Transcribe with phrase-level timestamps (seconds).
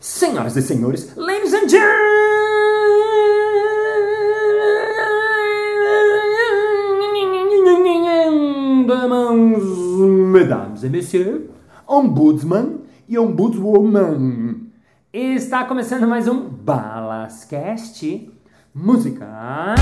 [0.00, 1.68] Senhoras e senhores, ladies and
[8.88, 9.58] gentlemen,
[10.30, 11.50] mesdames et messieurs,
[11.84, 14.68] ombudsman e ombudswoman.
[15.12, 18.30] Está começando mais um Balascast
[18.72, 19.74] Música.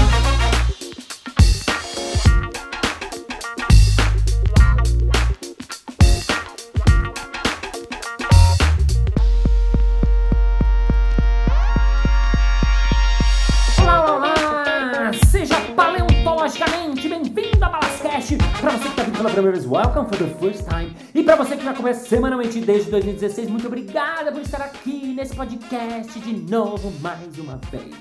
[19.42, 20.96] Vez, welcome for the first time!
[21.14, 25.36] E para você que já começa semanalmente desde 2016, muito obrigada por estar aqui nesse
[25.36, 27.94] podcast de novo, mais uma vez!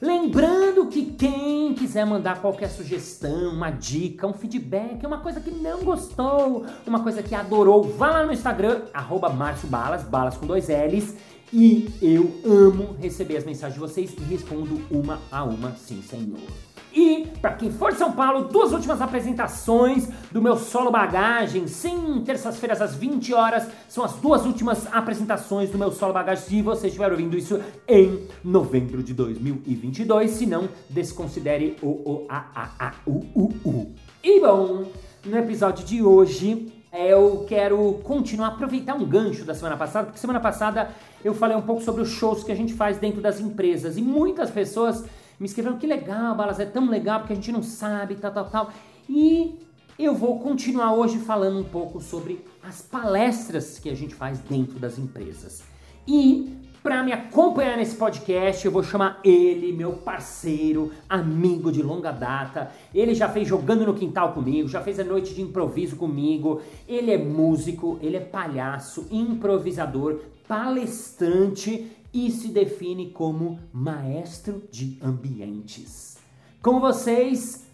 [0.00, 5.82] Lembrando que quem quiser mandar qualquer sugestão, uma dica, um feedback, uma coisa que não
[5.82, 11.16] gostou, uma coisa que adorou, vá lá no Instagram, arroba Balas, balas com dois L's,
[11.52, 16.71] e eu amo receber as mensagens de vocês e respondo uma a uma, sim senhor.
[16.94, 21.66] E, para quem for de São Paulo, duas últimas apresentações do meu solo bagagem.
[21.66, 26.44] Sim, terças-feiras às 20 horas são as duas últimas apresentações do meu solo bagagem.
[26.44, 32.44] Se você estiver ouvindo isso em novembro de 2022, se não, desconsidere o o a
[32.54, 33.94] a a u u u.
[34.22, 34.84] E bom,
[35.24, 40.40] no episódio de hoje eu quero continuar, aproveitar um gancho da semana passada, porque semana
[40.40, 40.90] passada
[41.24, 44.02] eu falei um pouco sobre os shows que a gente faz dentro das empresas e
[44.02, 45.04] muitas pessoas
[45.42, 48.48] me escreveram que legal, Balas, é tão legal porque a gente não sabe, tal, tal,
[48.48, 48.72] tal.
[49.08, 49.58] E
[49.98, 54.78] eu vou continuar hoje falando um pouco sobre as palestras que a gente faz dentro
[54.78, 55.64] das empresas.
[56.06, 62.12] E para me acompanhar nesse podcast, eu vou chamar ele, meu parceiro, amigo de longa
[62.12, 62.70] data.
[62.94, 66.62] Ele já fez jogando no quintal comigo, já fez a noite de improviso comigo.
[66.86, 76.18] Ele é músico, ele é palhaço, improvisador, palestrante e se define como maestro de ambientes.
[76.62, 77.64] Com vocês,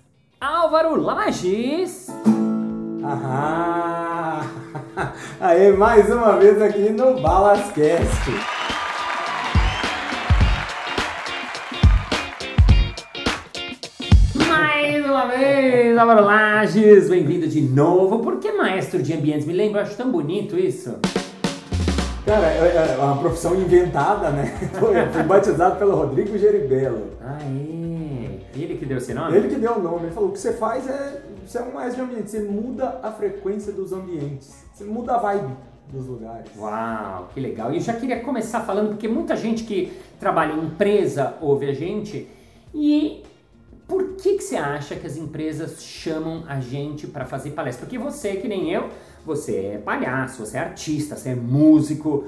[0.41, 2.08] Álvaro Lages.
[3.05, 4.40] Aham!
[5.40, 8.30] Aí, mais uma vez aqui no Balascast.
[14.48, 18.20] Mais uma vez, Álvaro Lages, bem-vindo de novo.
[18.20, 19.46] Por que maestro de ambientes?
[19.46, 20.96] Me lembro, eu acho tão bonito isso.
[22.28, 24.44] Cara, é é uma profissão inventada, né?
[24.78, 27.12] Foi, fui batizado pelo Rodrigo Geribello.
[27.22, 28.40] Ah, é.
[28.55, 29.34] Ele que deu esse nome?
[29.34, 31.22] Ele que deu o nome, ele falou: o que você faz é.
[31.46, 35.18] Você é um maestro de ambiente, você muda a frequência dos ambientes, você muda a
[35.18, 35.56] vibe
[35.90, 36.50] dos lugares.
[36.58, 37.72] Uau, que legal.
[37.72, 39.90] E eu já queria começar falando, porque muita gente que
[40.20, 42.28] trabalha em empresa ouve a gente.
[42.74, 43.22] E
[43.86, 47.86] por que, que você acha que as empresas chamam a gente para fazer palestra?
[47.86, 48.90] Porque você, que nem eu,
[49.28, 52.24] você é palhaço, você é artista, você é músico.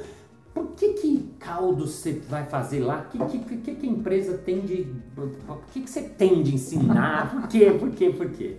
[0.53, 3.07] Por que que caldo você vai fazer lá?
[3.15, 4.87] O que, que, que, que a empresa tem de...
[5.49, 7.31] O que, que você tem de ensinar?
[7.31, 7.71] Por quê?
[7.79, 8.11] Por quê?
[8.11, 8.57] Por quê?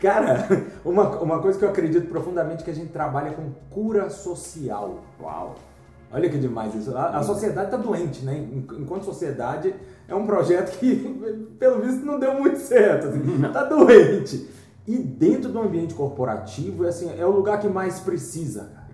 [0.00, 0.46] Cara,
[0.84, 5.00] uma, uma coisa que eu acredito profundamente é que a gente trabalha com cura social.
[5.20, 5.56] Uau!
[6.12, 6.96] Olha que demais isso.
[6.96, 8.36] A, a sociedade está doente, né?
[8.38, 9.74] En- Enquanto sociedade,
[10.06, 10.94] é um projeto que,
[11.58, 13.08] pelo visto, não deu muito certo.
[13.08, 13.20] Assim.
[13.52, 14.48] Tá doente.
[14.86, 18.84] E dentro do ambiente corporativo, assim, é o lugar que mais precisa, cara.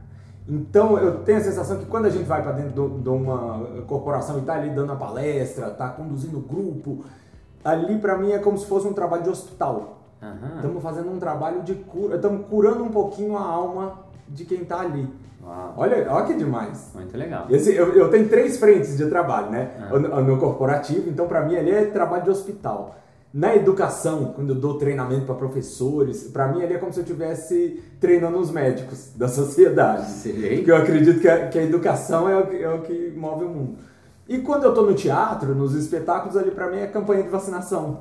[0.49, 4.39] Então, eu tenho a sensação que quando a gente vai para dentro de uma corporação
[4.39, 7.05] e tá ali dando a palestra, tá conduzindo o grupo,
[7.65, 9.99] ali para mim é como se fosse um trabalho de hospital.
[10.57, 14.81] Estamos fazendo um trabalho de cura, estamos curando um pouquinho a alma de quem tá
[14.81, 15.09] ali.
[15.43, 16.91] Uau, Olha, olha que demais.
[16.95, 17.47] muito legal.
[17.49, 19.71] Esse, eu, eu tenho três frentes de trabalho, né?
[19.81, 19.99] Ah.
[19.99, 22.97] No, no corporativo, então para mim ali é trabalho de hospital.
[23.33, 27.05] Na educação, quando eu dou treinamento para professores, para mim ali é como se eu
[27.05, 30.11] estivesse treinando os médicos da sociedade.
[30.11, 30.57] Sei.
[30.57, 33.45] Porque eu acredito que a, que a educação é o, que- é o que move
[33.45, 33.77] o mundo.
[34.29, 37.99] E quando eu tô no teatro, nos espetáculos, ali para mim é campanha de vacinação.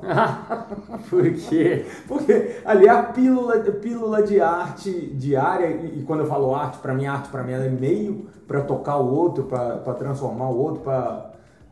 [1.08, 1.84] Por quê?
[2.08, 6.78] Porque ali é a pílula, pílula de arte diária, e, e quando eu falo arte,
[6.78, 10.82] para mim, arte para mim é meio para tocar o outro, para transformar o outro,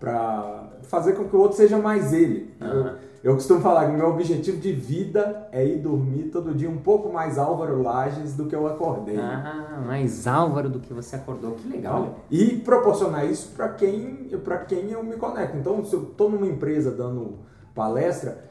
[0.01, 2.55] para fazer com que o outro seja mais ele.
[2.61, 2.71] Aham.
[2.87, 6.71] Eu, eu costumo falar que o meu objetivo de vida é ir dormir todo dia
[6.71, 9.19] um pouco mais Álvaro Lages do que eu acordei.
[9.19, 11.53] Ah, mais Álvaro do que você acordou.
[11.53, 12.21] Que legal.
[12.31, 15.57] E proporcionar isso para quem, pra quem eu me conecto.
[15.57, 17.39] Então, se eu estou numa empresa dando
[17.75, 18.49] palestra,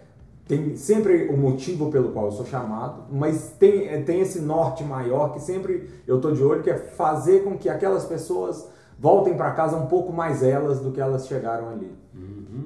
[0.48, 4.84] tem sempre o motivo pelo qual eu sou chamado, mas tem, eh, tem esse norte
[4.84, 8.68] maior que sempre eu estou de olho, que é fazer com que aquelas pessoas
[8.98, 11.92] voltem para casa um pouco mais elas do que elas chegaram ali.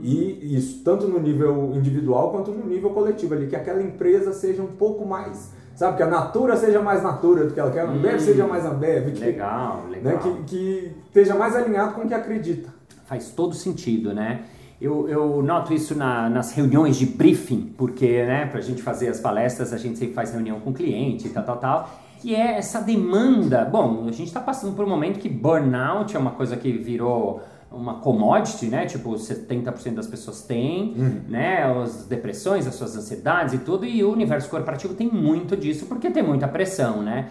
[0.01, 4.61] E isso, tanto no nível individual quanto no nível coletivo ali, que aquela empresa seja
[4.61, 5.51] um pouco mais
[5.81, 5.97] sabe?
[5.97, 8.65] Que a natura seja mais natura do que ela quer, a Ambev hum, seja mais
[8.65, 9.11] Ambev.
[9.11, 10.13] Que, legal, legal.
[10.13, 10.19] Né?
[10.21, 12.69] Que, que esteja mais alinhado com o que acredita.
[13.05, 14.41] Faz todo sentido, né?
[14.79, 19.09] Eu, eu noto isso na, nas reuniões de briefing, porque, né, para a gente fazer
[19.09, 21.89] as palestras, a gente sempre faz reunião com cliente e tal, tal, tal.
[22.19, 23.63] Que é essa demanda.
[23.65, 27.41] Bom, a gente está passando por um momento que burnout é uma coisa que virou
[27.71, 28.85] uma commodity, né?
[28.85, 31.21] Tipo, 70% das pessoas têm, uhum.
[31.29, 31.63] né?
[31.63, 36.11] As depressões, as suas ansiedades e tudo, e o universo corporativo tem muito disso, porque
[36.11, 37.29] tem muita pressão, né?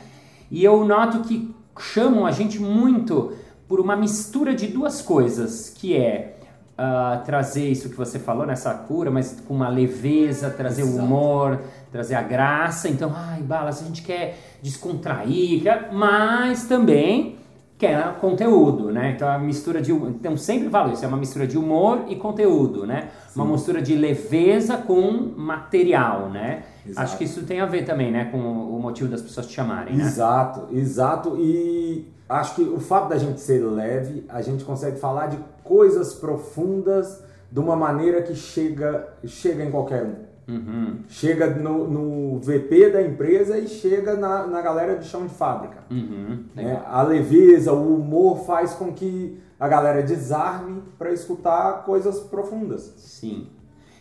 [0.50, 3.32] E eu noto que chamam a gente muito
[3.68, 6.36] por uma mistura de duas coisas, que é
[6.72, 10.98] uh, trazer isso que você falou nessa cura, mas com uma leveza, trazer Exato.
[10.98, 11.60] o humor,
[11.92, 12.88] trazer a graça.
[12.88, 15.62] Então, ai, balas, a gente quer descontrair,
[15.92, 17.36] mas também
[17.80, 19.12] quer conteúdo, né?
[19.16, 22.86] Então a mistura de então sempre falo isso, é uma mistura de humor e conteúdo,
[22.86, 23.08] né?
[23.28, 23.40] Sim.
[23.40, 26.64] Uma mistura de leveza com material, né?
[26.86, 27.04] Exato.
[27.04, 29.96] Acho que isso tem a ver também, né, com o motivo das pessoas te chamarem,
[29.96, 30.04] né?
[30.04, 31.36] Exato, exato.
[31.38, 36.12] E acho que o fato da gente ser leve, a gente consegue falar de coisas
[36.12, 40.29] profundas de uma maneira que chega, chega em qualquer um.
[40.50, 40.98] Uhum.
[41.08, 45.84] Chega no, no, VP da empresa e chega na, na galera de chão de fábrica.
[45.88, 46.44] Uhum.
[46.56, 52.92] É, a leveza, o humor faz com que a galera desarme para escutar coisas profundas.
[52.96, 53.46] Sim.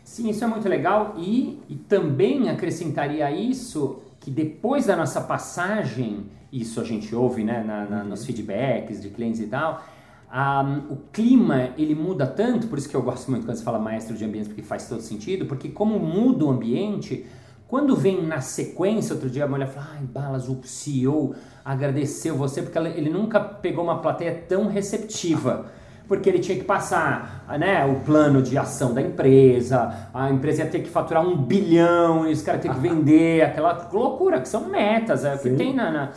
[0.03, 6.25] Sim, isso é muito legal e, e também acrescentaria isso que depois da nossa passagem,
[6.51, 8.09] isso a gente ouve né, na, na, uhum.
[8.09, 9.83] nos feedbacks de clientes e tal,
[10.31, 13.79] um, o clima ele muda tanto, por isso que eu gosto muito quando se fala
[13.79, 17.25] maestro de ambiente, porque faz todo sentido, porque como muda o ambiente,
[17.67, 22.61] quando vem na sequência, outro dia a mulher fala, ai, Balas, o CEO agradeceu você,
[22.61, 25.71] porque ele nunca pegou uma plateia tão receptiva
[26.09, 30.67] porque ele tinha que passar né, o plano de ação da empresa, a empresa ia
[30.69, 34.67] ter que faturar um bilhão, e os caras têm que vender, aquela loucura, que são
[34.67, 36.09] metas, é o que tem na, na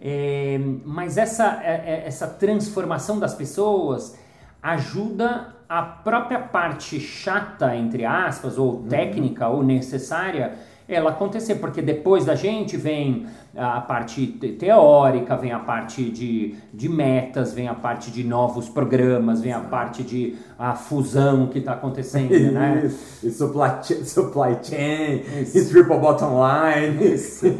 [0.00, 4.16] é, mas essa, é, é, essa transformação das pessoas
[4.62, 8.88] ajuda a própria parte chata, entre aspas, ou uhum.
[8.88, 9.56] técnica uhum.
[9.56, 10.54] ou necessária,
[10.88, 16.88] ela acontecer, porque depois da gente vem a parte teórica, vem a parte de, de
[16.88, 21.72] metas, vem a parte de novos programas, vem a parte de a fusão que está
[21.72, 22.90] acontecendo, isso, né?
[23.22, 25.70] E supply, supply chain, isso.
[25.70, 27.46] triple bottom line, isso,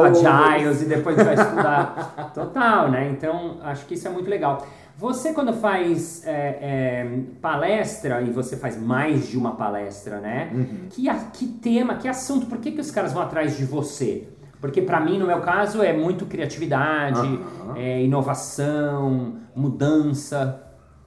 [0.00, 3.10] agiles, e depois vai estudar total, né?
[3.10, 4.66] Então, acho que isso é muito legal.
[4.96, 10.50] Você, quando faz é, é, palestra, e você faz mais de uma palestra, né?
[10.54, 10.88] Uhum.
[10.88, 14.28] Que, que tema, que assunto, por que, que os caras vão atrás de você?
[14.60, 17.76] Porque para mim, no meu caso, é muito criatividade, uhum.
[17.76, 20.62] é, inovação, mudança.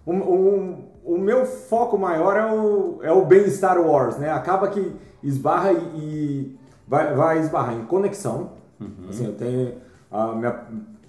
[0.05, 4.29] O, o, o, meu foco maior é o, é o bem-estar Wars, né?
[4.29, 4.93] Acaba que
[5.23, 8.51] esbarra e, e vai, vai esbarrar em conexão.
[8.79, 9.09] Uhum.
[9.09, 9.73] Assim, eu tenho
[10.11, 10.63] a minha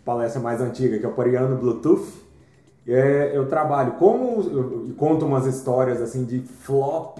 [0.04, 2.27] palestra mais antiga, que é o Pariano Bluetooth.
[2.88, 4.42] É, eu trabalho como...
[4.42, 7.18] Eu conto umas histórias, assim, de flop,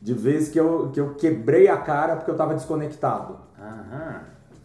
[0.00, 3.36] de vezes que eu, que eu quebrei a cara porque eu estava desconectado.
[3.58, 4.20] Aham.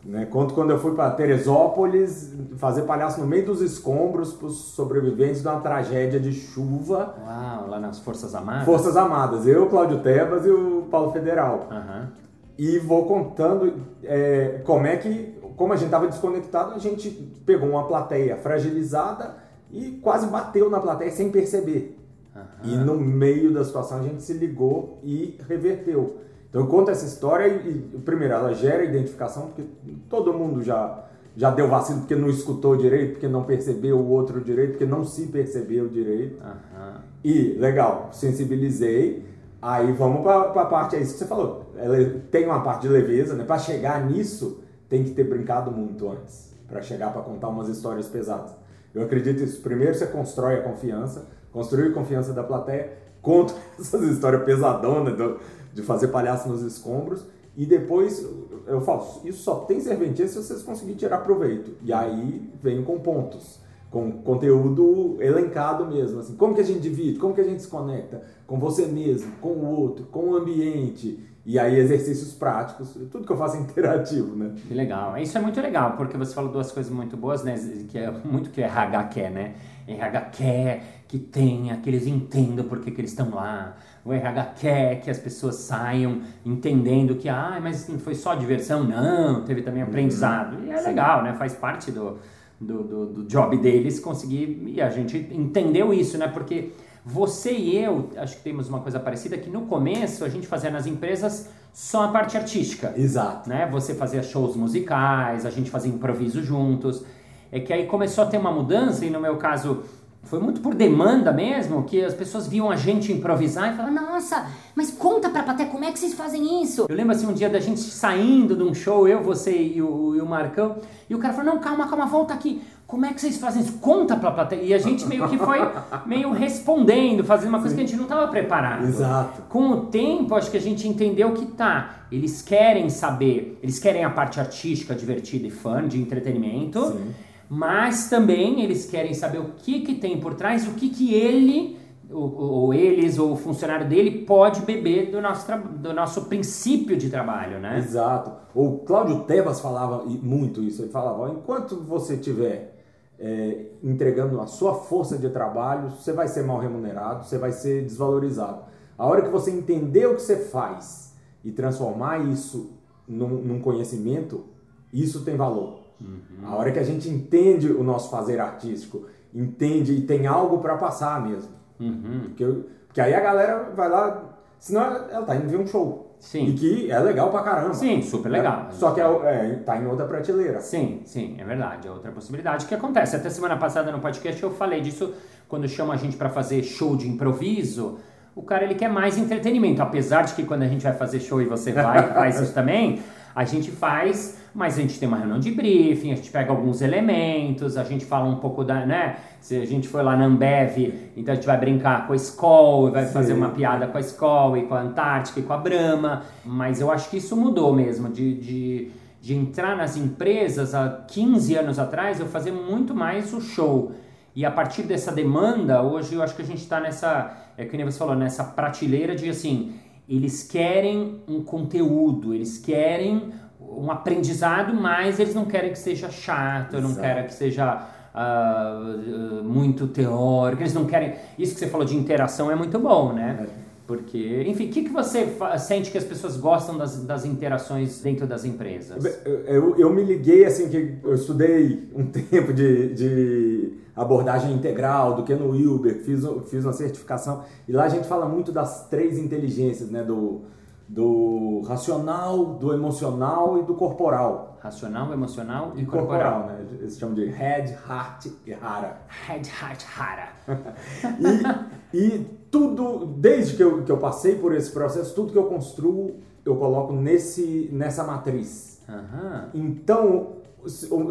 [0.06, 0.25] Né?
[0.25, 5.42] Conto quando eu fui para Teresópolis fazer palhaço no meio dos escombros para os sobreviventes
[5.42, 7.16] de uma tragédia de chuva.
[7.25, 8.66] Uau, lá nas Forças Amadas?
[8.66, 9.48] Forças Amadas.
[9.48, 11.68] Eu, Cláudio Tebas e o Paulo Federal.
[11.72, 12.08] Uhum.
[12.56, 13.74] E vou contando
[14.04, 17.10] é, como é que, como a gente estava desconectado, a gente
[17.44, 21.97] pegou uma plateia fragilizada e quase bateu na plateia sem perceber.
[22.35, 22.41] Uhum.
[22.63, 26.17] E no meio da situação a gente se ligou e reverteu.
[26.50, 29.63] Então eu conto essa história e, e, primeiro, ela gera identificação, porque
[30.10, 31.03] todo mundo já,
[31.36, 35.03] já deu vacilo porque não escutou direito, porque não percebeu o outro direito, porque não
[35.03, 36.41] se percebeu direito.
[36.41, 36.93] Uhum.
[37.24, 39.25] E, legal, sensibilizei.
[39.62, 41.72] Aí vamos para a parte, é isso que você falou.
[41.75, 43.43] Ela tem uma parte de leveza, né?
[43.43, 46.53] Para chegar nisso, tem que ter brincado muito antes.
[46.67, 48.51] Para chegar para contar umas histórias pesadas.
[48.96, 49.62] Eu acredito nisso.
[49.62, 55.40] Primeiro você constrói a confiança, construir a confiança da plateia, conta essas histórias pesadonas do,
[55.74, 57.25] de fazer palhaço nos escombros.
[57.58, 58.25] E depois
[58.68, 61.78] eu falo, isso só tem serventia se vocês conseguirem tirar proveito.
[61.82, 63.60] E aí vem com pontos,
[63.96, 66.20] com conteúdo elencado mesmo.
[66.20, 69.32] Assim, como que a gente divide, como que a gente se conecta com você mesmo,
[69.40, 71.18] com o outro, com o ambiente.
[71.46, 74.54] E aí exercícios práticos, tudo que eu faço é interativo, né?
[74.68, 75.18] Que legal.
[75.18, 77.56] Isso é muito legal, porque você falou duas coisas muito boas, né?
[77.88, 79.56] Que é muito que o RH quer, né?
[79.88, 84.44] RH quer que tenha, que eles entendam por que, que eles estão lá o RH
[84.60, 88.84] quer que as pessoas saiam entendendo que, ah, mas foi só diversão.
[88.84, 89.90] Não, teve também uhum.
[89.90, 90.64] aprendizado.
[90.64, 90.86] E é Sim.
[90.90, 91.34] legal, né?
[91.34, 92.20] Faz parte do,
[92.59, 94.63] do, do, do, job deles conseguir.
[94.67, 96.27] E a gente entendeu isso, né?
[96.27, 96.71] Porque
[97.05, 100.71] Você e eu, acho que temos uma coisa parecida, que no começo a gente fazia
[100.71, 102.93] nas empresas só a parte artística.
[102.97, 103.50] Exato.
[103.50, 103.67] Né?
[103.71, 107.03] Você fazia shows musicais, a gente fazia improviso juntos.
[107.51, 109.83] É que aí começou a ter uma mudança, e no meu caso
[110.25, 114.48] foi muito por demanda mesmo, que as pessoas viam a gente improvisar e falavam, nossa,
[114.75, 116.86] mas conta pra plateia como é que vocês fazem isso?
[116.89, 120.15] Eu lembro assim um dia da gente saindo de um show, eu, você e o,
[120.15, 120.77] e o Marcão,
[121.10, 122.62] e o cara falou, não, calma, calma, volta aqui.
[122.88, 123.74] Como é que vocês fazem isso?
[123.79, 124.62] Conta pra plateia.
[124.62, 125.60] E a gente meio que foi
[126.05, 127.77] meio respondendo, fazendo uma coisa Sim.
[127.77, 128.86] que a gente não estava preparado.
[128.86, 129.41] Exato.
[129.50, 132.05] Com o tempo, acho que a gente entendeu que tá.
[132.12, 136.79] Eles querem saber, eles querem a parte artística, divertida e fã, de entretenimento.
[136.91, 137.13] Sim
[137.50, 141.78] mas também eles querem saber o que, que tem por trás, o que, que ele,
[142.10, 147.10] ou, ou eles, ou o funcionário dele pode beber do nosso, do nosso princípio de
[147.10, 147.78] trabalho, né?
[147.78, 148.32] Exato.
[148.54, 152.75] O Cláudio Tebas falava muito isso, ele falava, enquanto você tiver
[153.20, 157.84] é, entregando a sua força de trabalho, você vai ser mal remunerado, você vai ser
[157.84, 158.64] desvalorizado.
[158.98, 162.72] A hora que você entender o que você faz e transformar isso
[163.08, 164.46] num, num conhecimento,
[164.92, 165.85] isso tem valor.
[166.00, 166.48] Uhum.
[166.48, 170.78] A hora que a gente entende o nosso fazer artístico, entende e tem algo para
[170.78, 171.52] passar mesmo.
[171.80, 172.22] Uhum.
[172.25, 172.46] Porque,
[172.88, 176.06] porque aí a galera vai lá, senão ela tá indo ver um show.
[176.20, 176.48] Sim.
[176.48, 177.74] E que é legal pra caramba.
[177.74, 178.68] Sim, super legal.
[178.70, 180.60] É, só que é, é, tá em outra prateleira.
[180.60, 181.88] Sim, sim, é verdade.
[181.88, 183.16] É outra possibilidade que acontece.
[183.16, 185.14] Até semana passada no podcast eu falei disso
[185.48, 188.00] quando chama a gente para fazer show de improviso.
[188.36, 191.42] O cara ele quer mais entretenimento, apesar de que quando a gente vai fazer show
[191.42, 193.02] e você vai faz isso também,
[193.34, 196.81] a gente faz, mas a gente tem uma reunião de briefing, a gente pega alguns
[196.81, 199.17] elementos, a gente fala um pouco da, né?
[199.41, 202.89] Se a gente foi lá na Ambev, então a gente vai brincar com a Skol,
[202.89, 203.13] vai Sim.
[203.13, 206.79] fazer uma piada com a Skol e com a Antártica e com a Brahma, mas
[206.79, 211.77] eu acho que isso mudou mesmo, de, de, de entrar nas empresas há 15 anos
[211.77, 213.91] atrás, eu fazia muito mais o show.
[214.33, 217.75] E a partir dessa demanda, hoje eu acho que a gente está nessa, é que
[217.75, 219.74] nem você falou, nessa prateleira de assim,
[220.07, 226.77] eles querem um conteúdo, eles querem um aprendizado, mas eles não querem que seja chato,
[226.77, 226.88] Exato.
[226.88, 231.15] não querem que seja uh, muito teórico, eles não querem.
[231.38, 233.47] Isso que você falou de interação é muito bom, né?
[233.62, 233.65] É.
[233.88, 238.25] Porque, enfim, o que, que você sente que as pessoas gostam das, das interações dentro
[238.25, 239.05] das empresas?
[239.45, 245.24] Eu, eu me liguei, assim, que eu estudei um tempo de, de abordagem integral do
[245.24, 249.19] que no Uber, fiz, fiz uma certificação, e lá a gente fala muito das três
[249.19, 250.03] inteligências, né?
[250.03, 250.41] Do,
[250.88, 254.58] do racional, do emocional e do corporal.
[254.60, 256.44] Racional, emocional e, e corporal.
[256.44, 256.58] corporal.
[256.58, 256.68] né?
[256.80, 258.98] Eles chamam de head, heart e hara.
[259.27, 260.30] Head, heart, hara.
[261.94, 265.46] e, e tudo, desde que eu, que eu passei por esse processo, tudo que eu
[265.46, 268.82] construo, eu coloco nesse, nessa matriz.
[268.88, 269.50] Uhum.
[269.54, 270.36] Então,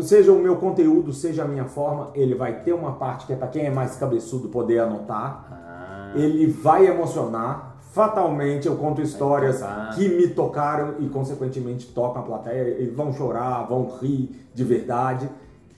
[0.03, 3.37] seja o meu conteúdo, seja a minha forma, ele vai ter uma parte que é
[3.37, 5.47] para quem é mais cabeçudo poder anotar.
[5.51, 6.13] Ah.
[6.15, 7.74] Ele vai emocionar.
[7.95, 9.63] Fatalmente eu conto histórias
[9.95, 15.31] que me tocaram e consequentemente tocam a plateia e vão chorar, vão rir de verdade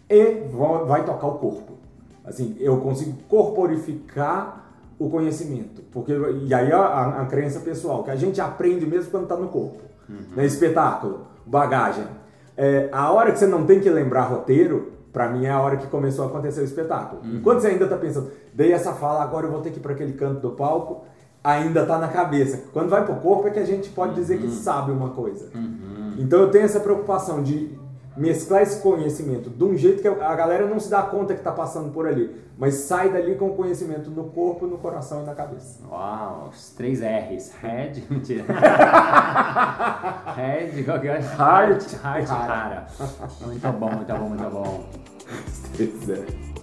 [0.09, 1.75] e vão, vai tocar o corpo.
[2.25, 4.65] Assim, eu consigo corporificar
[4.99, 6.13] o conhecimento, porque
[6.47, 9.83] e aí a, a, crença pessoal que a gente aprende mesmo quando está no corpo,
[10.09, 10.17] uhum.
[10.35, 10.47] né?
[10.47, 12.07] espetáculo, bagagem
[12.57, 15.77] é, a hora que você não tem que lembrar roteiro, para mim é a hora
[15.77, 17.21] que começou a acontecer o espetáculo.
[17.23, 17.37] Uhum.
[17.37, 19.93] Enquanto você ainda tá pensando, dei essa fala, agora eu vou ter que ir para
[19.93, 21.05] aquele canto do palco,
[21.47, 22.65] ainda tá na cabeça.
[22.73, 24.17] Quando vai pro corpo é que a gente pode uhum.
[24.17, 24.53] dizer que uhum.
[24.53, 25.49] sabe uma coisa.
[25.55, 26.15] Uhum.
[26.19, 27.79] Então eu tenho essa preocupação de
[28.17, 31.53] mesclar esse conhecimento de um jeito que a galera não se dá conta que está
[31.53, 35.35] passando por ali, mas sai dali com o conhecimento no corpo, no coração e na
[35.35, 35.81] cabeça.
[35.89, 37.53] Uau, os três R's.
[37.63, 38.45] Head, mentira.
[40.35, 41.21] Head, qual que é?
[41.21, 42.87] Heart, heart, cara.
[43.45, 44.85] Muito bom, muito bom, muito bom.
[45.47, 46.56] Os três R's.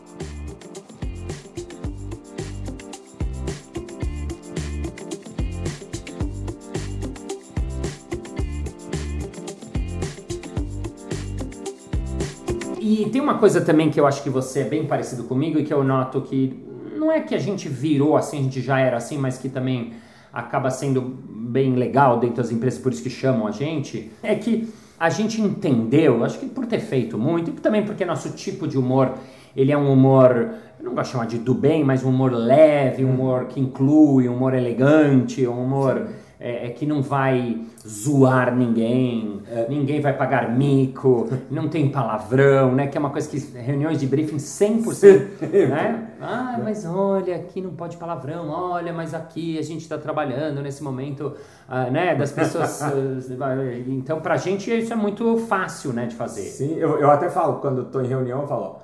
[13.14, 15.72] Tem uma coisa também que eu acho que você é bem parecido comigo e que
[15.72, 16.60] eu noto que
[16.98, 19.94] não é que a gente virou assim, a gente já era assim, mas que também
[20.34, 24.68] acaba sendo bem legal dentro das empresas, por isso que chamam a gente, é que
[25.00, 28.80] a gente entendeu, acho que por ter feito muito, e também porque nosso tipo de
[28.80, 29.14] humor,
[29.56, 32.32] ele é um humor, eu não gosto de chamar de do bem, mas um humor
[32.32, 36.08] leve, um humor que inclui, um humor elegante, um humor...
[36.08, 37.58] Sim é, é, que não vai
[37.88, 39.66] zoar ninguém, é.
[39.70, 42.88] ninguém vai pagar mico, não tem palavrão, né?
[42.88, 46.10] Que é uma coisa que reuniões de briefing 100%, né?
[46.20, 50.84] Ah, mas olha, aqui não pode palavrão, olha, mas aqui a gente está trabalhando nesse
[50.84, 51.34] momento,
[51.70, 52.14] uh, né?
[52.14, 52.82] Das pessoas...
[52.82, 53.32] uh,
[53.88, 56.08] então, pra gente isso é muito fácil, né?
[56.08, 56.42] De fazer.
[56.42, 58.76] Sim, eu, eu até falo, quando estou em reunião, eu falo, ó,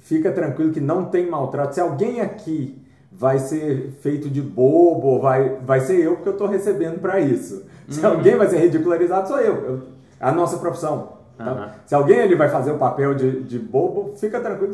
[0.00, 1.74] fica tranquilo que não tem maltrato.
[1.74, 2.82] Se alguém aqui
[3.16, 7.64] vai ser feito de bobo, vai, vai ser eu porque eu estou recebendo para isso.
[7.88, 8.12] Se Uhum.
[8.12, 9.54] alguém vai ser ridicularizado, sou eu.
[9.54, 9.82] Eu-
[10.20, 11.14] a nossa profissão.
[11.36, 11.44] tá?
[11.44, 11.68] Aham.
[11.86, 14.72] Se alguém ele vai fazer o papel de, de bobo, fica tranquilo.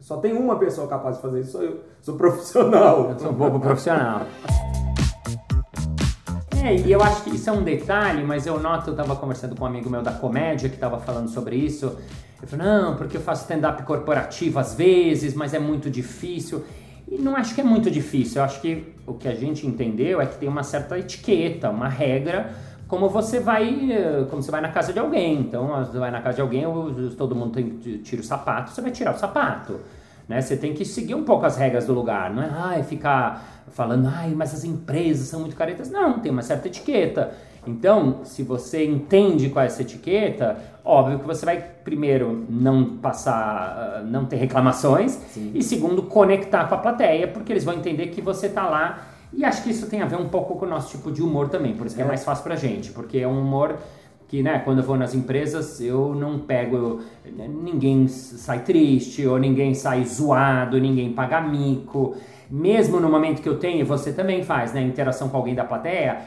[0.00, 1.80] Só tem uma pessoa capaz de fazer isso, sou eu.
[2.02, 3.10] Sou profissional.
[3.10, 4.22] Eu sou bobo profissional.
[6.62, 9.56] É, e eu acho que isso é um detalhe, mas eu noto, eu tava conversando
[9.56, 11.96] com um amigo meu da comédia que tava falando sobre isso.
[12.42, 16.62] Eu falei, não, porque eu faço stand-up corporativo às vezes, mas é muito difícil.
[17.10, 20.20] E não acho que é muito difícil, eu acho que o que a gente entendeu
[20.20, 22.52] é que tem uma certa etiqueta, uma regra,
[22.86, 25.40] como você vai, eh, como você vai na casa de alguém.
[25.40, 26.64] Então, você vai na casa de alguém,
[27.16, 29.80] todo mundo tem, tira o sapato, você vai tirar o sapato.
[30.28, 30.40] Né?
[30.40, 34.08] Você tem que seguir um pouco as regras do lugar, não é ai, ficar falando,
[34.08, 35.90] ai, mas as empresas são muito caretas.
[35.90, 37.32] Não, tem uma certa etiqueta.
[37.66, 43.98] Então, se você entende qual é essa etiqueta, óbvio que você vai, primeiro, não passar,
[43.98, 45.18] ah, não ter reclamações,
[45.54, 49.06] e segundo, conectar com a plateia, porque eles vão entender que você tá lá.
[49.32, 51.48] E acho que isso tem a ver um pouco com o nosso tipo de humor
[51.48, 52.08] também, por isso que é, É.
[52.08, 53.76] mais fácil pra gente, porque é um humor
[54.26, 57.00] que, né, quando eu vou nas empresas, eu não pego,
[57.62, 62.14] ninguém sai triste, ou ninguém sai zoado, ninguém paga mico.
[62.50, 66.18] Mesmo no momento que eu tenho, você também faz, né, interação com alguém da plateia,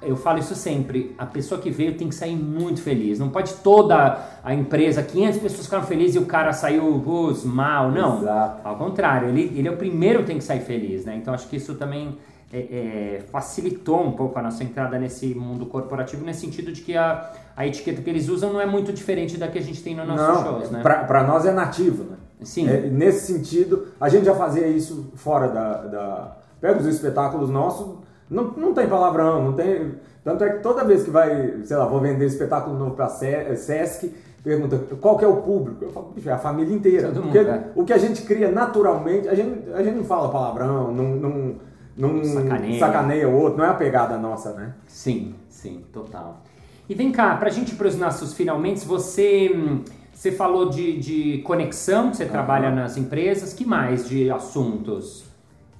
[0.00, 3.18] eu falo isso sempre, a pessoa que veio tem que sair muito feliz.
[3.18, 7.90] Não pode toda a empresa, 500 pessoas ficaram felizes e o cara saiu putz, mal.
[7.90, 8.66] Não, Exato.
[8.66, 11.16] ao contrário, ele, ele é o primeiro que tem que sair feliz, né?
[11.16, 12.16] Então acho que isso também
[12.52, 16.96] é, é, facilitou um pouco a nossa entrada nesse mundo corporativo, nesse sentido de que
[16.96, 19.94] a, a etiqueta que eles usam não é muito diferente da que a gente tem
[19.94, 20.80] nos nossos Não, shows, né?
[20.80, 22.16] pra nós é nativo, né?
[22.42, 22.68] Sim.
[22.68, 25.82] É, nesse sentido, a gente já fazia isso fora da.
[25.86, 26.36] da...
[26.60, 27.98] Pega os espetáculos nossos,
[28.30, 29.92] não, não tem palavrão, não tem.
[30.24, 33.56] Tanto é que toda vez que vai, sei lá, vou vender espetáculo novo pra Se-
[33.56, 34.12] Sesc,
[34.44, 35.84] pergunta qual que é o público?
[35.84, 37.08] Eu falo, bicho, é a família inteira.
[37.08, 37.64] Mundo, Porque é.
[37.74, 41.54] o que a gente cria naturalmente, a gente, a gente não fala palavrão, não, não,
[41.96, 42.78] não Sacaneia.
[42.78, 44.74] sacaneia o outro, não é a pegada nossa, né?
[44.86, 46.42] Sim, sim, total.
[46.88, 49.82] E vem cá, pra gente ir pros nossos finalmente, você, hum,
[50.12, 55.27] você falou de, de conexão, que você trabalha nas empresas, que mais de assuntos?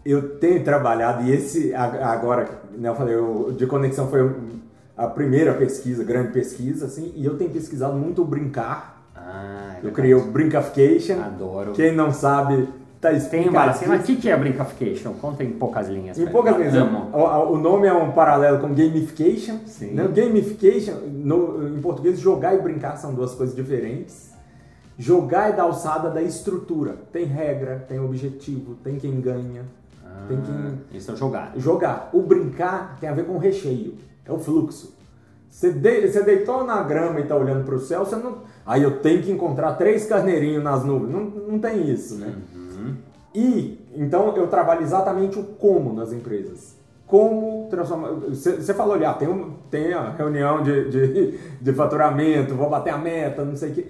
[0.04, 4.30] Eu tenho trabalhado, e esse agora, né, eu falei, o de conexão foi
[4.96, 8.96] a primeira pesquisa, grande pesquisa, assim, e eu tenho pesquisado muito o brincar.
[9.14, 11.20] Ah, é Eu criei o Brinkification.
[11.20, 11.72] Adoro.
[11.72, 12.68] Quem não sabe,
[13.00, 13.78] tá Tem explicado.
[13.86, 15.12] mas o que, que é Brinkification?
[15.20, 16.18] Conta em poucas linhas.
[16.18, 17.10] Em poucas Amo.
[17.12, 19.58] o, o nome é um paralelo com gamification.
[19.66, 19.90] Sim.
[19.92, 20.08] Né?
[20.14, 24.30] Gamification, no- em português, jogar e brincar são duas coisas diferentes.
[24.96, 26.94] Jogar é da alçada da estrutura.
[27.12, 29.62] Tem regra, tem objetivo, tem quem ganha,
[30.26, 31.52] tem quem Ah, Isso é jogar.
[31.56, 32.10] jogar.
[32.12, 34.96] O brincar tem a ver com o recheio, é o fluxo.
[35.50, 38.38] Você, de- você deitou na grama e tá olhando para o céu, você não.
[38.66, 41.10] Aí eu tenho que encontrar três carneirinhos nas nuvens.
[41.12, 42.34] Não, não tem isso, né?
[43.34, 46.76] E então eu trabalho exatamente o como nas empresas.
[47.06, 48.10] Como transformar.
[48.28, 52.68] Você você falou ali, ah, tem, um, tem a reunião de, de, de faturamento, vou
[52.68, 53.86] bater a meta, não sei o quê.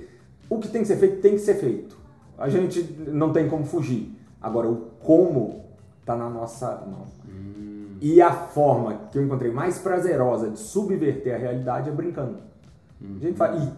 [0.48, 1.96] O que tem que ser feito, tem que ser feito.
[2.38, 4.16] A gente não tem como fugir.
[4.40, 5.64] Agora, o como
[6.08, 7.06] está na nossa mão.
[8.00, 12.36] E a forma que eu encontrei mais prazerosa de subverter a realidade é brincando.
[13.02, 13.68] A gente faz, e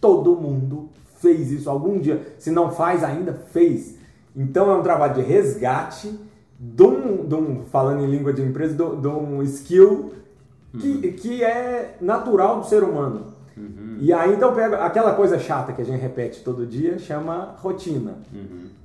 [0.00, 2.34] todo mundo fez isso algum dia.
[2.38, 3.96] Se não faz ainda, fez.
[4.36, 6.18] Então é um trabalho de resgate
[6.60, 10.12] de um, de um falando em língua de empresa, de, um- skill
[10.78, 13.32] que, que é natural do ser humano.
[14.00, 18.14] E aí então pega aquela coisa chata que a gente repete todo dia, chama rotina.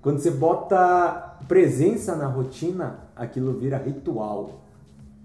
[0.02, 4.62] Quando você bota presença na rotina, aquilo vira ritual.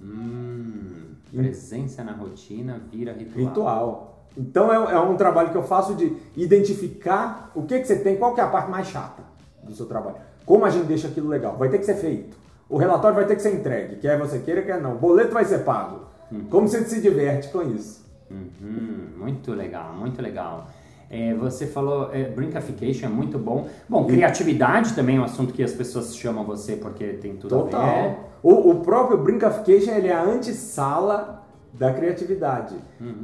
[0.00, 3.46] Hum, presença na rotina vira ritual.
[3.46, 4.24] Ritual.
[4.37, 8.16] Então é, é um trabalho que eu faço de identificar o que, que você tem,
[8.16, 9.22] qual que é a parte mais chata
[9.62, 10.16] do seu trabalho.
[10.44, 11.56] Como a gente deixa aquilo legal.
[11.56, 12.37] Vai ter que ser feito.
[12.68, 14.92] O relatório vai ter que ser entregue, quer você queira, quer não.
[14.92, 16.06] O boleto vai ser pago.
[16.50, 18.06] Como você se diverte com isso?
[18.31, 20.69] Uhum, muito legal, muito legal.
[21.11, 23.67] É, você falou, é, brinkification é muito bom.
[23.88, 27.62] Bom, criatividade também é um assunto que as pessoas chamam você porque tem tudo a
[27.62, 27.71] ver.
[27.71, 28.29] Total.
[28.43, 32.75] O, o próprio Brinkification ele é a antessala da criatividade.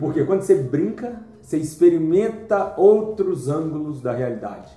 [0.00, 4.72] Porque quando você brinca, você experimenta outros ângulos da realidade.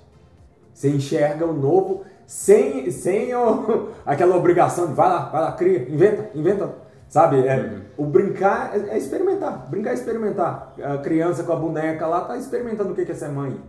[0.74, 5.90] Você enxerga o novo sem, sem o- aquela obrigação de vai lá, vai lá, cria,
[5.90, 6.87] inventa, inventa.
[7.10, 7.38] Sabe?
[7.48, 9.70] É, O brincar é, é experimentar.
[9.70, 10.74] Brincar é experimentar.
[10.84, 13.60] A criança com a boneca lá tá experimentando o que que é ser mãe.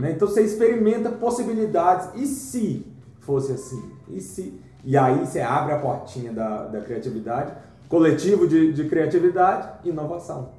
[0.00, 0.12] Né?
[0.12, 2.10] Então você experimenta possibilidades.
[2.14, 2.86] E se
[3.20, 3.92] fosse assim?
[4.08, 4.60] E se?
[4.84, 7.52] E aí você abre a portinha da, da criatividade,
[7.88, 10.50] coletivo de, de criatividade, inovação.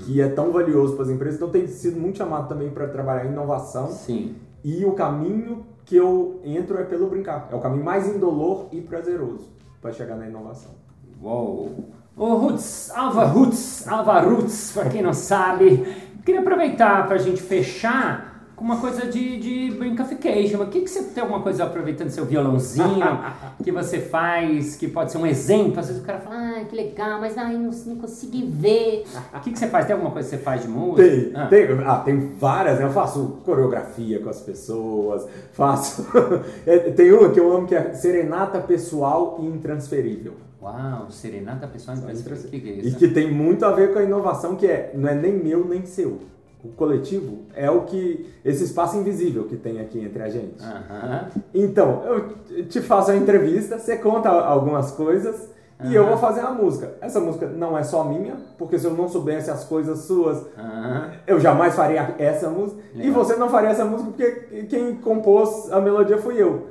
[0.00, 1.36] Que é tão valioso para as empresas.
[1.36, 3.88] Então tem sido muito chamado também para trabalhar inovação.
[3.88, 4.36] Sim.
[4.62, 7.48] E o caminho que eu entro é pelo brincar.
[7.50, 10.81] É o caminho mais indolor e prazeroso para chegar na inovação.
[11.22, 11.70] Uou!
[12.16, 15.86] O Roots, Alva Roots, Alva Roots, para quem não sabe,
[16.24, 20.60] queria aproveitar para a gente fechar com uma coisa de, de brinkification.
[20.60, 23.20] O que, que você tem alguma coisa aproveitando seu violãozinho
[23.62, 25.78] que você faz, que pode ser um exemplo?
[25.78, 29.04] Às vezes o cara fala, ah, que legal, mas ai, não, não consegui ver.
[29.32, 29.86] O que, que você faz?
[29.86, 31.08] Tem alguma coisa que você faz de música?
[31.08, 31.46] Tem, ah.
[31.46, 32.84] tem, ah, tem várias, né?
[32.84, 36.04] Eu faço coreografia com as pessoas, faço.
[36.66, 40.34] É, tem uma que eu amo que é Serenata Pessoal Intransferível.
[40.62, 42.50] Uau, serenata pessoal intransferível.
[42.50, 42.96] Que que é isso?
[42.96, 45.66] E que tem muito a ver com a inovação, que é não é nem meu
[45.66, 46.20] nem seu
[46.64, 50.62] o coletivo é o que esse espaço invisível que tem aqui entre a gente.
[50.62, 51.42] Uhum.
[51.52, 55.90] Então, eu te faço a entrevista, você conta algumas coisas uhum.
[55.90, 56.92] e eu vou fazer a música.
[57.00, 61.10] Essa música não é só minha, porque se eu não soubesse as coisas suas, uhum.
[61.26, 62.80] eu jamais faria essa música.
[62.94, 66.68] E você não faria essa música porque quem compôs a melodia fui eu.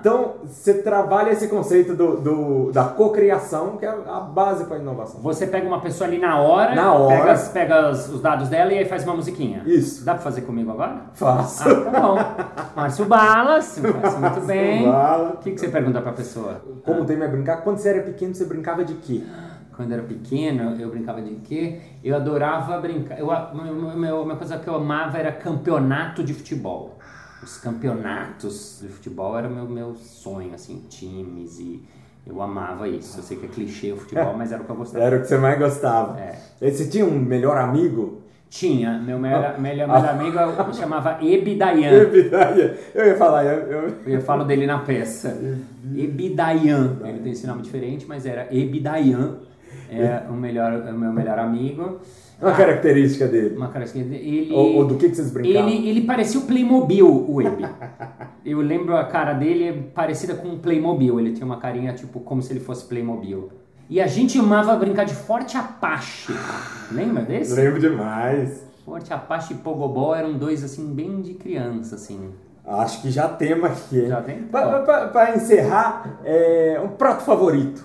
[0.00, 4.80] Então, você trabalha esse conceito do, do da cocriação, que é a base para a
[4.80, 5.20] inovação.
[5.20, 7.34] Você pega uma pessoa ali na hora, na hora.
[7.34, 9.62] pega, pega os dados dela e aí faz uma musiquinha.
[9.66, 10.04] Isso.
[10.04, 11.02] Dá para fazer comigo agora?
[11.14, 11.68] Faço.
[11.68, 12.18] Ah, tá bom.
[12.76, 14.88] Márcio Balas, faz muito bem.
[14.88, 16.62] O que, que você pergunta para a pessoa?
[16.84, 17.04] Como ah.
[17.04, 17.58] tem me brincar?
[17.58, 19.22] Quando você era pequeno, você brincava de quê?
[19.76, 21.80] quando eu era pequeno, eu brincava de quê?
[22.02, 23.18] Eu adorava brincar.
[23.18, 23.28] Eu,
[23.96, 26.93] meu, uma coisa que eu amava era campeonato de futebol
[27.44, 31.82] os campeonatos de futebol era meu meu sonho, assim, times e
[32.26, 33.18] eu amava isso.
[33.18, 35.04] Eu sei que é clichê o futebol, mas era o que eu gostava.
[35.04, 36.18] Era o que você mais gostava.
[36.18, 36.38] É.
[36.60, 38.22] E você tinha um melhor amigo?
[38.48, 38.98] Tinha.
[38.98, 39.60] Meu melhor, ah.
[39.60, 40.38] melhor, melhor amigo
[40.74, 42.02] chamava Ebidayan.
[42.02, 42.74] Ebidayan.
[42.94, 43.44] Eu ia falar...
[43.44, 43.94] Eu, eu...
[44.06, 45.36] eu falo dele na peça.
[45.94, 46.98] Ebidayan.
[47.04, 49.38] Ele tem esse nome diferente, mas era Ebidayan.
[50.00, 52.00] É o, melhor, é o meu melhor amigo.
[52.40, 53.56] Uma ah, característica dele.
[53.56, 54.38] Uma característica dele.
[54.38, 55.68] Ele, ou, ou, do que, que vocês brincavam?
[55.68, 57.64] Ele, ele parecia o Playmobil, o Web.
[58.44, 61.18] Eu lembro a cara dele parecida com um Playmobil.
[61.18, 63.50] Ele tinha uma carinha tipo como se ele fosse Playmobil.
[63.88, 66.32] E a gente amava brincar de Forte Apache.
[66.90, 67.54] Lembra desse?
[67.54, 68.64] Lembro demais.
[68.84, 72.30] Forte Apache e Pogobol eram dois assim bem de criança assim.
[72.66, 74.08] Acho que já temos aqui.
[74.08, 74.42] Já tem?
[74.44, 77.84] Para encerrar, é, um prato favorito.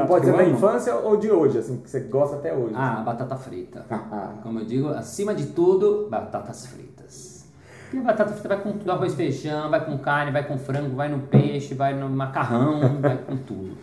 [0.00, 2.74] Que pode ser da infância ou de hoje, assim, que você gosta até hoje.
[2.76, 3.84] Ah, batata frita.
[4.42, 7.46] Como eu digo, acima de tudo, batatas fritas.
[7.84, 10.94] Porque batata frita vai com tudo, arroz e feijão, vai com carne, vai com frango,
[10.94, 13.76] vai no peixe, vai no macarrão, vai com tudo.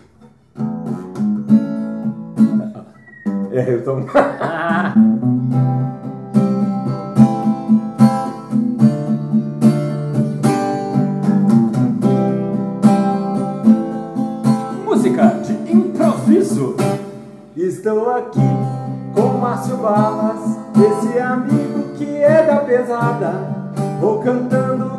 [3.52, 3.97] É, eu tô...
[4.41, 4.93] ah.
[17.85, 18.39] Estou aqui
[19.13, 23.33] com Márcio Balas, esse amigo que é da pesada.
[23.99, 24.89] Vou cantando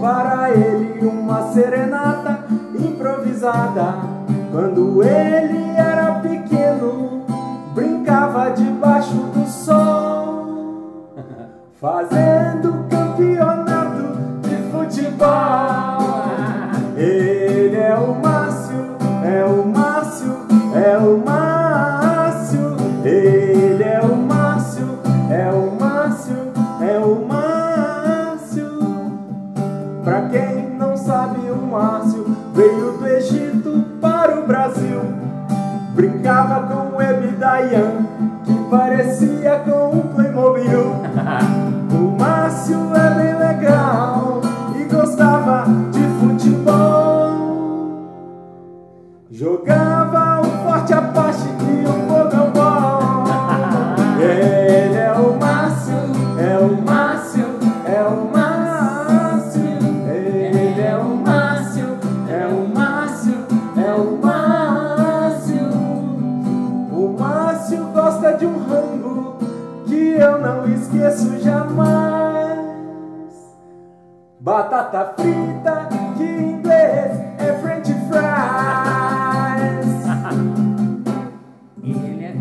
[0.00, 2.44] para ele uma serenata
[2.76, 3.98] improvisada.
[4.50, 7.24] Quando ele era pequeno,
[7.72, 11.12] brincava debaixo do sol,
[11.80, 15.28] fazendo campeonato de futebol.
[16.96, 20.34] Ele é o Márcio, é o Márcio,
[20.74, 21.43] é o Márcio.
[36.24, 38.06] Brincava com o Ebidayan,
[38.46, 40.94] que parecia com um Playmobil.
[41.92, 44.40] o Márcio é bem legal
[44.74, 47.28] e gostava de futebol.
[49.30, 50.40] Jogava
[74.64, 78.24] Batata frita, que em inglês é French fries.
[81.84, 82.34] Ele é.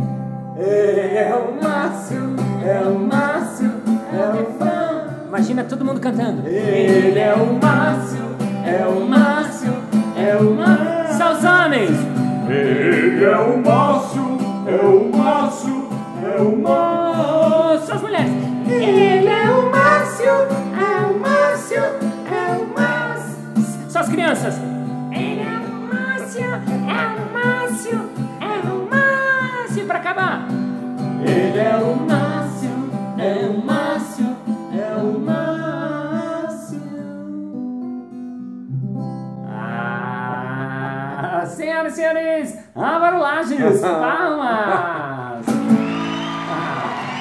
[0.58, 3.72] Ele é o Márcio, é o Márcio,
[4.14, 5.04] é o fã.
[5.28, 6.48] Imagina todo mundo cantando.
[6.48, 8.24] Ele é o Márcio,
[8.66, 9.74] é o Márcio,
[10.16, 11.18] é o Márcio.
[11.18, 11.92] Seus homens!
[12.50, 15.90] Ele é o Márcio, é o Márcio,
[16.24, 16.83] é o Márcio.
[43.54, 45.46] Lages, palmas!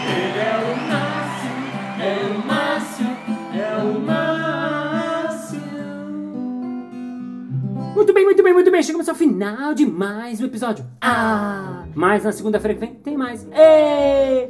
[0.09, 1.51] Ele é o Márcio,
[2.01, 3.07] é o Márcio,
[3.55, 5.61] é o Márcio.
[7.95, 8.83] Muito bem, muito bem, muito bem.
[8.83, 10.85] Chegamos ao final de mais um episódio.
[11.03, 11.82] Ah!
[11.95, 13.47] Mas na segunda-feira que vem tem mais.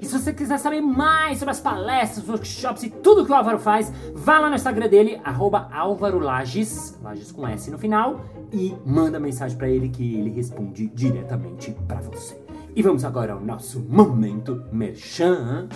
[0.00, 3.58] E se você quiser saber mais sobre as palestras, workshops e tudo que o Álvaro
[3.58, 8.20] faz, vá lá no Instagram dele, arroba Álvaro Lages, Lages com S no final,
[8.52, 12.40] e manda mensagem pra ele que ele responde diretamente pra você.
[12.74, 15.68] E vamos agora ao nosso momento merchan.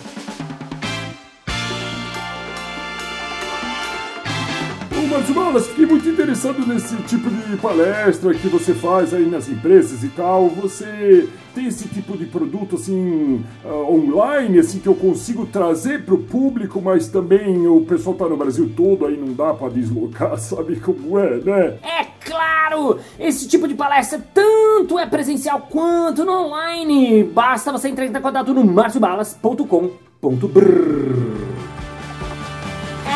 [5.07, 10.03] Márcio Balas, fiquei muito interessado nesse tipo de palestra que você faz aí nas empresas
[10.03, 10.49] e tal.
[10.49, 16.17] Você tem esse tipo de produto assim ah, online, assim que eu consigo trazer pro
[16.17, 20.79] público, mas também o pessoal tá no Brasil todo, aí não dá pra deslocar, sabe
[20.79, 21.77] como é, né?
[21.83, 22.99] É claro!
[23.17, 27.23] Esse tipo de palestra tanto é presencial quanto no online.
[27.23, 31.46] Basta você entrar em contato no marciobalas.com.br.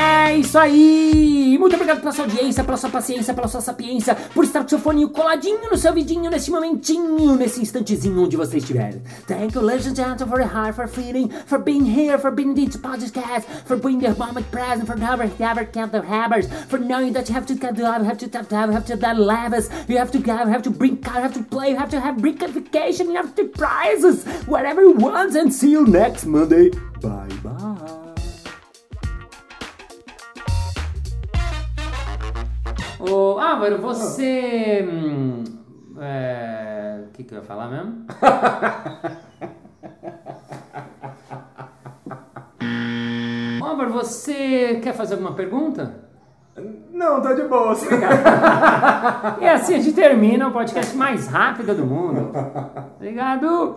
[0.02, 1.58] É isso aí!
[1.60, 4.80] Muito obrigado pela sua audiência, pela sua paciência, pela sua sapiência, por estar com seu
[4.80, 8.96] fone coladinho no seu vidinho nesse momentinho, nesse instantezinho onde você estiver.
[9.28, 12.50] Thank you, ladies and gentlemen, for the heart, for feeling, for being here, for being
[12.50, 16.80] in this podcast, for being the moment present, for never, never count the hammers, for
[16.80, 19.70] knowing that you have to count the have to tap tap, have to that levels,
[19.88, 22.16] you have to have, have to bring car, have to play, you have to have
[22.16, 26.72] brickfication, you have to prizes, whatever you want, and see you next Monday.
[27.02, 27.51] Bye bye.
[33.10, 34.88] Ô, Álvaro, você.
[34.92, 35.44] hum,
[36.00, 38.06] é, O que, que eu ia falar mesmo?
[43.62, 45.96] Ô, Álvaro, você quer fazer alguma pergunta?
[46.92, 47.76] Não, tá de boa.
[49.40, 52.32] E assim a gente termina o podcast mais rápido do mundo.
[52.98, 53.76] Obrigado!